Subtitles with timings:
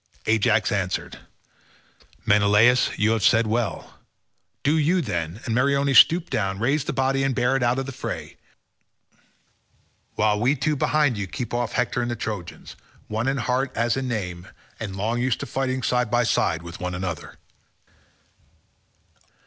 [0.25, 1.19] Ajax answered,
[2.25, 3.99] "Menelaus, you have said well:
[4.63, 7.85] do you, then, and Meriones stoop down, raise the body, and bear it out of
[7.85, 8.35] the fray,
[10.15, 12.75] while we two behind you keep off Hector and the Trojans,
[13.09, 14.47] one in heart as in name,
[14.79, 17.37] and long used to fighting side by side with one another."